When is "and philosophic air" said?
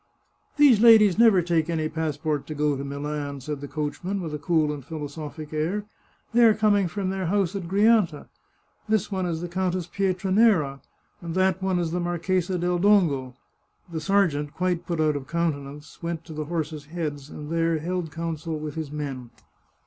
4.73-5.85